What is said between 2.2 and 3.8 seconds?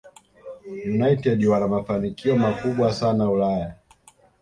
makubwa sana Ulaya